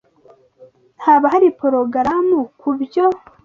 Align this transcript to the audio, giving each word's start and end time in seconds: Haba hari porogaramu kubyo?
Haba 1.03 1.25
hari 1.33 1.47
porogaramu 1.59 2.39
kubyo? 2.59 3.05